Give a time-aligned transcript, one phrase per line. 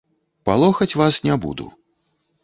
[0.49, 1.67] Палохаць вас не буду.